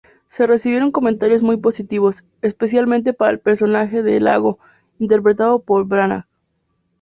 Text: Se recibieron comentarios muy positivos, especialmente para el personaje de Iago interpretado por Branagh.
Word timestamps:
Se 0.29 0.47
recibieron 0.47 0.89
comentarios 0.91 1.43
muy 1.43 1.57
positivos, 1.57 2.23
especialmente 2.41 3.13
para 3.13 3.33
el 3.33 3.39
personaje 3.39 4.01
de 4.01 4.17
Iago 4.19 4.57
interpretado 4.97 5.59
por 5.59 5.85
Branagh. 5.85 6.25